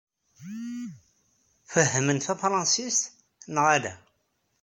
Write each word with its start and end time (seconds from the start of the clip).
Fehhmen 1.71 2.17
tafṛansist, 2.25 3.03
neɣ 3.53 3.65
ala? 3.75 3.93